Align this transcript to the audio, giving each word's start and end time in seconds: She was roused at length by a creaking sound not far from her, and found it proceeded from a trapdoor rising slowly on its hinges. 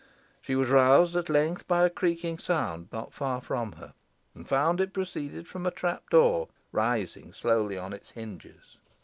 She 0.41 0.55
was 0.55 0.67
roused 0.69 1.15
at 1.15 1.29
length 1.29 1.67
by 1.67 1.85
a 1.85 1.89
creaking 1.91 2.39
sound 2.39 2.87
not 2.91 3.13
far 3.13 3.39
from 3.39 3.73
her, 3.73 3.93
and 4.33 4.47
found 4.47 4.81
it 4.81 4.93
proceeded 4.93 5.47
from 5.47 5.63
a 5.67 5.69
trapdoor 5.69 6.47
rising 6.71 7.33
slowly 7.33 7.77
on 7.77 7.93
its 7.93 8.09
hinges. 8.09 8.77